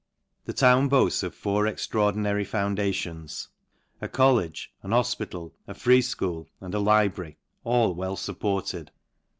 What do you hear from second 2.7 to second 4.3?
a.. tions, a